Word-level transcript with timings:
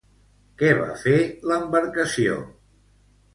Què 0.61 0.71
va 0.79 0.87
fer 1.01 1.13
l'embarcació? 1.51 2.41